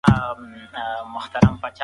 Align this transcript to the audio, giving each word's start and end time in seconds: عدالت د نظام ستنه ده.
عدالت 0.03 0.37
د 0.43 0.43
نظام 0.53 1.11
ستنه 1.25 1.69
ده. 1.73 1.79